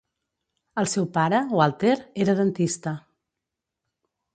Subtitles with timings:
[0.83, 1.95] El seu pare, Walter,
[2.27, 2.99] era dentista.